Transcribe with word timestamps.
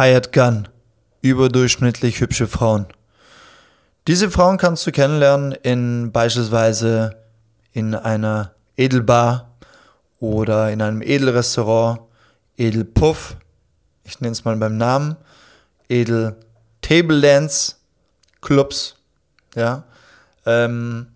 Hired 0.00 0.32
Gun. 0.32 0.66
Überdurchschnittlich 1.20 2.22
hübsche 2.22 2.46
Frauen. 2.46 2.86
Diese 4.06 4.30
Frauen 4.30 4.56
kannst 4.56 4.86
du 4.86 4.92
kennenlernen 4.92 5.52
in 5.52 6.10
beispielsweise 6.10 7.18
in 7.72 7.94
einer 7.94 8.54
Edelbar 8.78 9.58
oder 10.18 10.70
in 10.70 10.80
einem 10.80 11.02
Edelrestaurant, 11.02 12.00
Edelpuff, 12.56 13.36
ich 14.04 14.18
nenne 14.22 14.32
es 14.32 14.42
mal 14.46 14.56
beim 14.56 14.78
Namen, 14.78 15.16
Edel 15.90 16.34
Table 16.80 17.20
Dance 17.20 17.74
Clubs, 18.40 18.96
ja. 19.54 19.84
Ähm, 20.46 21.08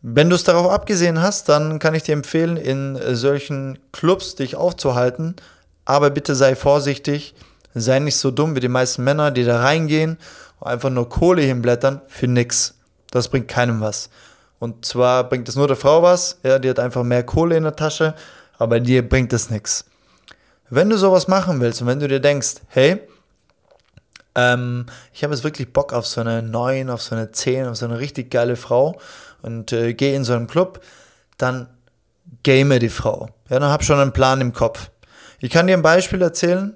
wenn 0.00 0.30
du 0.30 0.36
es 0.36 0.44
darauf 0.44 0.72
abgesehen 0.72 1.20
hast, 1.20 1.50
dann 1.50 1.78
kann 1.78 1.94
ich 1.94 2.04
dir 2.04 2.14
empfehlen, 2.14 2.56
in 2.56 2.98
solchen 3.14 3.78
Clubs 3.92 4.34
dich 4.34 4.56
aufzuhalten, 4.56 5.36
aber 5.84 6.08
bitte 6.08 6.34
sei 6.34 6.56
vorsichtig, 6.56 7.34
sei 7.74 7.98
nicht 7.98 8.16
so 8.16 8.30
dumm 8.30 8.56
wie 8.56 8.60
die 8.60 8.68
meisten 8.68 9.04
Männer, 9.04 9.30
die 9.30 9.44
da 9.44 9.60
reingehen 9.60 10.18
und 10.58 10.66
einfach 10.66 10.90
nur 10.90 11.08
Kohle 11.08 11.42
hinblättern 11.42 12.00
für 12.08 12.26
nix. 12.26 12.74
Das 13.10 13.28
bringt 13.28 13.48
keinem 13.48 13.80
was. 13.80 14.10
Und 14.58 14.84
zwar 14.84 15.24
bringt 15.28 15.48
es 15.48 15.56
nur 15.56 15.66
der 15.66 15.76
Frau 15.76 16.02
was, 16.02 16.38
ja, 16.42 16.58
die 16.58 16.68
hat 16.68 16.78
einfach 16.78 17.02
mehr 17.02 17.22
Kohle 17.22 17.56
in 17.56 17.62
der 17.62 17.76
Tasche, 17.76 18.14
aber 18.58 18.78
dir 18.78 19.08
bringt 19.08 19.32
es 19.32 19.50
nichts. 19.50 19.86
Wenn 20.68 20.90
du 20.90 20.98
sowas 20.98 21.28
machen 21.28 21.60
willst 21.60 21.80
und 21.80 21.88
wenn 21.88 21.98
du 21.98 22.08
dir 22.08 22.20
denkst, 22.20 22.56
hey, 22.68 23.00
ähm, 24.34 24.86
ich 25.12 25.24
habe 25.24 25.34
jetzt 25.34 25.44
wirklich 25.44 25.72
Bock 25.72 25.92
auf 25.92 26.06
so 26.06 26.20
eine 26.20 26.42
9, 26.42 26.90
auf 26.90 27.02
so 27.02 27.14
eine 27.14 27.32
10, 27.32 27.66
auf 27.68 27.76
so 27.76 27.86
eine 27.86 27.98
richtig 27.98 28.30
geile 28.30 28.56
Frau 28.56 29.00
und 29.42 29.72
äh, 29.72 29.94
gehe 29.94 30.14
in 30.14 30.24
so 30.24 30.34
einen 30.34 30.46
Club, 30.46 30.80
dann 31.38 31.68
game 32.42 32.78
die 32.78 32.88
Frau. 32.88 33.28
Ja, 33.48 33.58
dann 33.58 33.70
hab 33.70 33.82
schon 33.82 33.98
einen 33.98 34.12
Plan 34.12 34.40
im 34.40 34.52
Kopf. 34.52 34.90
Ich 35.40 35.50
kann 35.50 35.66
dir 35.66 35.76
ein 35.76 35.82
Beispiel 35.82 36.22
erzählen. 36.22 36.74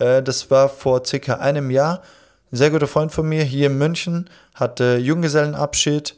Äh, 0.00 0.22
das 0.22 0.50
war 0.50 0.68
vor 0.68 1.04
circa 1.04 1.34
einem 1.34 1.70
Jahr. 1.70 2.02
Ein 2.50 2.56
sehr 2.56 2.70
guter 2.70 2.88
Freund 2.88 3.12
von 3.12 3.28
mir 3.28 3.44
hier 3.44 3.68
in 3.68 3.78
München 3.78 4.28
hatte 4.54 4.96
Junggesellenabschied, 4.96 6.16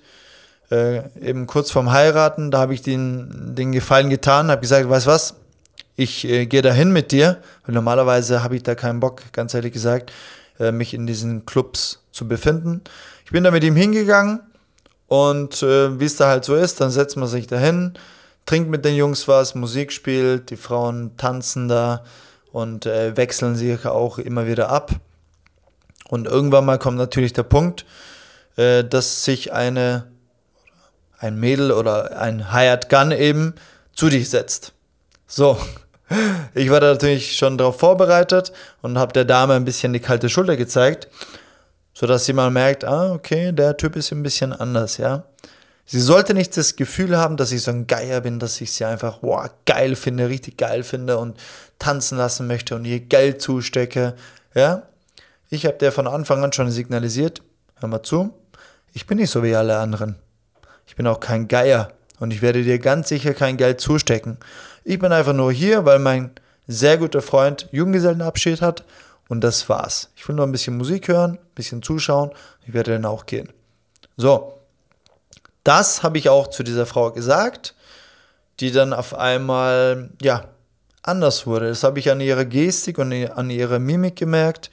äh, 0.71 1.03
eben 1.21 1.47
kurz 1.47 1.71
vorm 1.71 1.93
Heiraten. 1.93 2.51
Da 2.51 2.59
habe 2.59 2.73
ich 2.73 2.81
den, 2.81 3.55
den 3.55 3.73
Gefallen 3.73 4.09
getan, 4.09 4.51
habe 4.51 4.63
gesagt, 4.63 4.89
weißt 4.89 5.07
was, 5.07 5.35
ich 5.95 6.25
äh, 6.25 6.47
gehe 6.47 6.63
dahin 6.63 6.93
mit 6.93 7.13
dir, 7.13 7.43
weil 7.67 7.75
normalerweise 7.75 8.43
habe 8.43 8.57
ich 8.57 8.63
da 8.63 8.75
keinen 8.75 9.01
Bock, 9.01 9.23
ganz 9.33 9.53
ehrlich 9.53 9.75
gesagt, 9.75 10.11
äh, 10.59 10.73
mich 10.73 10.95
in 10.95 11.07
diesen 11.07 11.45
Clubs 11.45 12.03
zu 12.13 12.27
befinden. 12.27 12.81
Ich 13.27 13.31
bin 13.31 13.45
da 13.45 13.51
mit 13.51 13.63
ihm 13.63 13.77
hingegangen 13.77 14.41
und 15.09 15.63
äh, 15.63 16.01
wie 16.01 16.07
es 16.07 16.17
da 16.17 16.29
halt 16.29 16.45
so 16.47 16.55
ist, 16.55 16.81
dann 16.81 16.91
setzt 16.91 17.19
man 17.19 17.29
sich 17.29 17.47
dahin, 17.47 17.93
trinkt 18.47 18.71
mit 18.71 18.85
den 18.87 18.97
Jungs 18.97 19.29
was, 19.29 19.55
Musik 19.55 19.93
spielt, 19.93 20.49
die 20.49 20.57
Frauen 20.57 21.17
tanzen 21.19 21.69
da 21.69 22.05
und 22.53 22.87
äh, 22.87 23.17
wechseln 23.17 23.57
sich 23.57 23.87
auch 23.87 24.19
immer 24.19 24.47
wieder 24.47 24.69
ab. 24.69 24.93
Und 26.09 26.27
irgendwann 26.27 26.67
mal 26.67 26.79
kommt 26.79 26.99
natürlich 26.99 27.33
der 27.33 27.43
Punkt, 27.43 27.87
äh, 28.57 28.85
dass 28.85 29.25
sich 29.25 29.53
eine, 29.53 30.07
ein 31.19 31.41
Mädel 31.41 31.73
oder 31.73 32.19
ein 32.19 32.53
Hired 32.53 32.89
Gun 32.91 33.11
eben 33.13 33.55
zu 33.95 34.09
dich 34.11 34.29
setzt. 34.29 34.73
So, 35.27 35.59
ich 36.55 36.71
war 36.71 36.81
da 36.81 36.93
natürlich 36.93 37.37
schon 37.37 37.57
darauf 37.57 37.79
vorbereitet 37.79 38.53
und 38.83 38.99
habe 38.99 39.15
der 39.15 39.25
Dame 39.25 39.55
ein 39.55 39.65
bisschen 39.65 39.95
die 39.95 40.01
kalte 40.01 40.29
Schulter 40.29 40.57
gezeigt, 40.57 41.09
sodass 41.95 42.27
sie 42.27 42.35
mal 42.35 42.51
merkt, 42.51 42.85
ah, 42.85 43.13
okay, 43.13 43.53
der 43.53 43.79
Typ 43.79 43.97
ist 43.97 44.13
ein 44.13 44.23
bisschen 44.23 44.53
anders, 44.53 44.99
ja. 44.99 45.25
Sie 45.85 46.01
sollte 46.01 46.33
nicht 46.35 46.57
das 46.57 46.77
Gefühl 46.77 47.17
haben, 47.17 47.37
dass 47.37 47.53
ich 47.53 47.63
so 47.63 47.71
ein 47.71 47.87
Geier 47.87 48.21
bin, 48.21 48.39
dass 48.39 48.61
ich 48.61 48.73
sie 48.73 48.85
einfach 48.85 49.19
wow, 49.23 49.51
geil 49.67 49.97
finde, 49.97 50.29
richtig 50.29 50.57
geil 50.57 50.85
finde 50.85 51.19
und 51.19 51.39
tanzen 51.79 52.17
lassen 52.17 52.47
möchte 52.47 52.77
und 52.77 52.85
ihr 52.85 53.01
Geld 53.01 53.43
zustecke. 53.43 54.15
Ja? 54.55 54.85
Ich 55.51 55.67
habe 55.67 55.77
der 55.77 55.93
von 55.93 56.07
Anfang 56.07 56.43
an 56.43 56.53
schon 56.53 56.71
signalisiert, 56.71 57.43
hör 57.77 57.89
mal 57.89 58.03
zu, 58.03 58.33
ich 58.95 59.07
bin 59.07 59.19
nicht 59.19 59.31
so 59.31 59.43
wie 59.43 59.55
alle 59.55 59.79
anderen. 59.79 60.17
Ich 60.87 60.97
bin 60.97 61.07
auch 61.07 61.21
kein 61.21 61.49
Geier 61.49 61.93
und 62.21 62.33
ich 62.33 62.43
werde 62.43 62.63
dir 62.63 62.79
ganz 62.79 63.09
sicher 63.09 63.35
kein 63.35 63.57
Geld 63.57 63.81
zustecken. 63.81 64.39
Ich 64.85 64.99
bin 64.99 65.13
einfach 65.13 65.33
nur 65.33 65.53
hier, 65.53 65.85
weil 65.85 65.99
mein 65.99 66.31
sehr 66.67 66.99
guter 66.99 67.23
Freund 67.23 67.69
Junggesellenabschied 67.73 68.63
hat 68.63 68.85
und 69.29 69.41
das 69.43 69.69
war's. 69.69 70.11
Ich 70.17 70.27
will 70.29 70.37
nur 70.37 70.47
ein 70.47 70.53
bisschen 70.53 70.77
Musik 70.77 71.09
hören, 71.09 71.33
ein 71.33 71.55
bisschen 71.55 71.83
zuschauen, 71.83 72.31
ich 72.67 72.73
werde 72.73 72.93
dann 72.93 73.05
auch 73.05 73.27
gehen. 73.27 73.49
So, 74.17 74.55
das 75.65 76.03
habe 76.03 76.19
ich 76.19 76.29
auch 76.29 76.49
zu 76.49 76.63
dieser 76.63 76.87
Frau 76.87 77.13
gesagt, 77.13 77.75
die 78.61 78.73
dann 78.73 78.93
auf 78.93 79.15
einmal, 79.15 80.11
ja, 80.21 80.45
anders 81.03 81.47
wurde. 81.47 81.69
Das 81.69 81.83
habe 81.85 81.99
ich 81.99 82.11
an 82.11 82.21
ihrer 82.21 82.45
Gestik 82.45 82.99
und 82.99 83.13
an 83.13 83.51
ihrer 83.51 83.79
Mimik 83.79 84.17
gemerkt. 84.17 84.71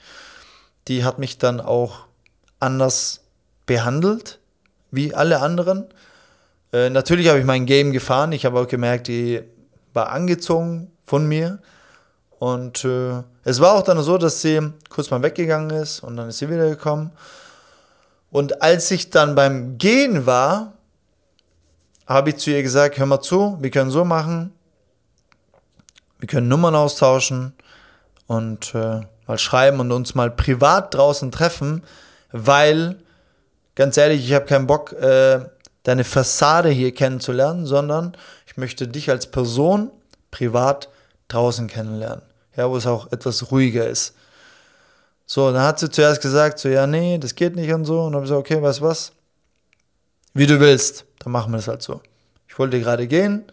Die 0.88 1.04
hat 1.04 1.18
mich 1.18 1.38
dann 1.38 1.60
auch 1.60 2.06
anders 2.58 3.20
behandelt, 3.66 4.38
wie 4.90 5.14
alle 5.14 5.40
anderen. 5.40 5.86
Äh, 6.72 6.90
natürlich 6.90 7.28
habe 7.28 7.38
ich 7.38 7.44
mein 7.44 7.66
Game 7.66 7.92
gefahren. 7.92 8.32
Ich 8.32 8.44
habe 8.44 8.60
auch 8.60 8.68
gemerkt, 8.68 9.08
die 9.08 9.42
war 9.92 10.10
angezogen 10.10 10.90
von 11.04 11.26
mir. 11.26 11.58
Und 12.38 12.84
äh, 12.84 13.22
es 13.44 13.60
war 13.60 13.74
auch 13.74 13.82
dann 13.82 14.02
so, 14.02 14.16
dass 14.16 14.40
sie 14.40 14.72
kurz 14.88 15.10
mal 15.10 15.22
weggegangen 15.22 15.70
ist 15.70 16.00
und 16.00 16.16
dann 16.16 16.28
ist 16.28 16.38
sie 16.38 16.48
wiedergekommen. 16.48 17.10
Und 18.30 18.62
als 18.62 18.90
ich 18.90 19.10
dann 19.10 19.34
beim 19.34 19.76
Gehen 19.76 20.24
war, 20.24 20.74
habe 22.10 22.30
ich 22.30 22.38
zu 22.38 22.50
ihr 22.50 22.62
gesagt, 22.64 22.98
hör 22.98 23.06
mal 23.06 23.20
zu, 23.20 23.56
wir 23.60 23.70
können 23.70 23.92
so 23.92 24.04
machen, 24.04 24.52
wir 26.18 26.26
können 26.26 26.48
Nummern 26.48 26.74
austauschen 26.74 27.54
und 28.26 28.74
äh, 28.74 29.02
mal 29.28 29.38
schreiben 29.38 29.78
und 29.78 29.92
uns 29.92 30.16
mal 30.16 30.28
privat 30.28 30.92
draußen 30.92 31.30
treffen, 31.30 31.84
weil, 32.32 32.96
ganz 33.76 33.96
ehrlich, 33.96 34.24
ich 34.24 34.34
habe 34.34 34.46
keinen 34.46 34.66
Bock, 34.66 34.92
äh, 34.94 35.38
deine 35.84 36.02
Fassade 36.02 36.68
hier 36.70 36.92
kennenzulernen, 36.92 37.64
sondern 37.64 38.16
ich 38.44 38.56
möchte 38.56 38.88
dich 38.88 39.08
als 39.08 39.28
Person 39.28 39.92
privat 40.32 40.88
draußen 41.28 41.68
kennenlernen. 41.68 42.22
Ja, 42.56 42.68
wo 42.68 42.76
es 42.76 42.88
auch 42.88 43.12
etwas 43.12 43.52
ruhiger 43.52 43.86
ist. 43.86 44.16
So, 45.26 45.52
dann 45.52 45.62
hat 45.62 45.78
sie 45.78 45.88
zuerst 45.88 46.20
gesagt, 46.20 46.58
so, 46.58 46.68
ja, 46.68 46.88
nee, 46.88 47.18
das 47.18 47.36
geht 47.36 47.54
nicht 47.54 47.72
und 47.72 47.84
so. 47.84 48.00
Und 48.00 48.12
dann 48.12 48.14
habe 48.16 48.24
ich 48.24 48.30
gesagt, 48.30 48.50
okay, 48.50 48.60
weißt 48.60 48.82
was? 48.82 49.12
Wie 50.34 50.48
du 50.48 50.58
willst 50.58 51.06
dann 51.20 51.32
machen 51.32 51.52
wir 51.52 51.58
das 51.58 51.68
halt 51.68 51.82
so. 51.82 52.00
Ich 52.48 52.58
wollte 52.58 52.80
gerade 52.80 53.06
gehen, 53.06 53.44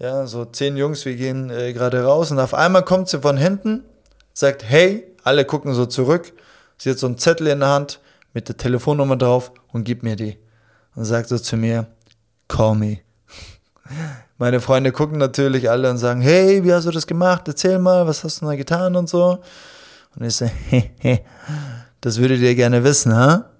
ja, 0.00 0.26
so 0.26 0.44
zehn 0.46 0.76
Jungs, 0.76 1.04
wir 1.04 1.14
gehen 1.14 1.50
äh, 1.50 1.72
gerade 1.72 2.02
raus 2.02 2.30
und 2.30 2.40
auf 2.40 2.54
einmal 2.54 2.84
kommt 2.84 3.08
sie 3.08 3.20
von 3.20 3.36
hinten, 3.36 3.84
sagt, 4.32 4.64
hey, 4.64 5.06
alle 5.22 5.44
gucken 5.44 5.74
so 5.74 5.86
zurück, 5.86 6.32
sie 6.78 6.90
hat 6.90 6.98
so 6.98 7.06
einen 7.06 7.18
Zettel 7.18 7.46
in 7.48 7.60
der 7.60 7.68
Hand 7.68 8.00
mit 8.32 8.48
der 8.48 8.56
Telefonnummer 8.56 9.16
drauf 9.16 9.52
und 9.72 9.84
gibt 9.84 10.02
mir 10.02 10.16
die. 10.16 10.38
Und 10.94 11.04
sagt 11.04 11.28
so 11.28 11.38
zu 11.38 11.56
mir, 11.56 11.86
call 12.48 12.74
me. 12.74 12.98
Meine 14.38 14.60
Freunde 14.60 14.90
gucken 14.90 15.18
natürlich 15.18 15.68
alle 15.68 15.90
und 15.90 15.98
sagen, 15.98 16.22
hey, 16.22 16.64
wie 16.64 16.72
hast 16.72 16.86
du 16.86 16.90
das 16.90 17.06
gemacht? 17.06 17.46
Erzähl 17.46 17.78
mal, 17.78 18.06
was 18.06 18.24
hast 18.24 18.40
du 18.40 18.46
da 18.46 18.54
getan 18.56 18.96
und 18.96 19.08
so. 19.08 19.38
Und 20.16 20.26
ich 20.26 20.34
so, 20.34 20.46
hehe, 20.46 21.20
das 22.00 22.18
würdet 22.18 22.40
ihr 22.40 22.54
gerne 22.54 22.82
wissen, 22.82 23.14
ha? 23.14 23.50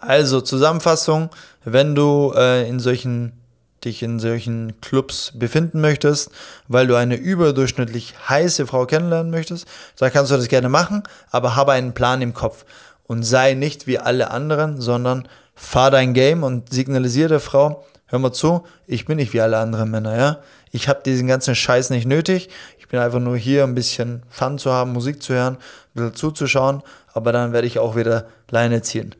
Also 0.00 0.40
Zusammenfassung, 0.40 1.30
wenn 1.64 1.94
du 1.94 2.32
äh, 2.34 2.68
in 2.68 2.80
solchen 2.80 3.32
dich 3.84 4.02
in 4.02 4.18
solchen 4.18 4.80
Clubs 4.80 5.32
befinden 5.34 5.80
möchtest, 5.80 6.30
weil 6.68 6.86
du 6.86 6.96
eine 6.96 7.16
überdurchschnittlich 7.16 8.14
heiße 8.28 8.66
Frau 8.66 8.86
kennenlernen 8.86 9.30
möchtest, 9.30 9.66
da 9.96 10.10
kannst 10.10 10.30
du 10.30 10.36
das 10.36 10.48
gerne 10.48 10.68
machen, 10.68 11.02
aber 11.30 11.56
habe 11.56 11.72
einen 11.72 11.94
Plan 11.94 12.20
im 12.20 12.34
Kopf 12.34 12.64
und 13.06 13.22
sei 13.22 13.54
nicht 13.54 13.86
wie 13.86 13.98
alle 13.98 14.30
anderen, 14.30 14.80
sondern 14.80 15.26
fahr 15.54 15.90
dein 15.90 16.14
Game 16.14 16.42
und 16.42 16.72
signalisiere 16.72 17.28
der 17.28 17.40
Frau, 17.40 17.84
hör 18.06 18.18
mal 18.18 18.32
zu, 18.32 18.64
ich 18.86 19.06
bin 19.06 19.16
nicht 19.16 19.32
wie 19.32 19.40
alle 19.40 19.58
anderen 19.58 19.90
Männer, 19.90 20.16
ja. 20.16 20.38
Ich 20.72 20.88
habe 20.88 21.00
diesen 21.04 21.26
ganzen 21.26 21.56
Scheiß 21.56 21.90
nicht 21.90 22.06
nötig. 22.06 22.48
Ich 22.78 22.86
bin 22.86 23.00
einfach 23.00 23.18
nur 23.18 23.36
hier, 23.36 23.64
ein 23.64 23.74
bisschen 23.74 24.22
Fun 24.28 24.56
zu 24.56 24.70
haben, 24.70 24.92
Musik 24.92 25.20
zu 25.20 25.34
hören, 25.34 25.54
ein 25.54 25.58
bisschen 25.94 26.14
zuzuschauen, 26.14 26.82
aber 27.12 27.32
dann 27.32 27.52
werde 27.52 27.66
ich 27.66 27.80
auch 27.80 27.96
wieder 27.96 28.26
Leine 28.50 28.80
ziehen. 28.82 29.16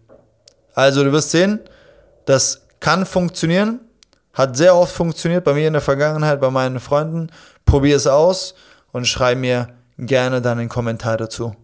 Also 0.81 1.05
du 1.05 1.13
wirst 1.13 1.31
sehen, 1.31 1.61
das 2.25 2.63
kann 2.81 3.05
funktionieren, 3.05 3.81
hat 4.33 4.57
sehr 4.57 4.75
oft 4.75 4.95
funktioniert 4.95 5.45
bei 5.45 5.53
mir 5.53 5.67
in 5.67 5.75
der 5.75 5.83
Vergangenheit, 5.83 6.41
bei 6.41 6.49
meinen 6.49 6.81
Freunden. 6.81 7.31
Probier 7.67 7.97
es 7.97 8.07
aus 8.07 8.55
und 8.91 9.07
schreib 9.07 9.37
mir 9.37 9.69
gerne 9.99 10.41
dann 10.41 10.59
einen 10.59 10.71
Kommentar 10.71 11.19
dazu. 11.19 11.55